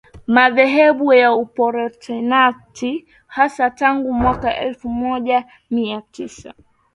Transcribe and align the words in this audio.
madhehebu 0.35 1.13
ya 1.13 1.33
Uprotestanti 1.33 3.07
Hasa 3.27 3.69
tangu 3.69 4.13
mwaka 4.13 4.55
Elfu 4.57 4.89
moja 4.89 5.45
Mia 5.71 6.01
Tisa 6.11 6.53